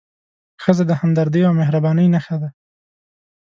[0.63, 2.49] ښځه د همدردۍ او مهربانۍ نښه ده.